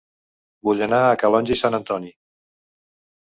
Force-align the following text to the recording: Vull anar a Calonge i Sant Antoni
Vull 0.69 0.79
anar 0.85 1.01
a 1.09 1.19
Calonge 1.23 1.53
i 1.55 1.59
Sant 1.61 1.77
Antoni 1.79 2.09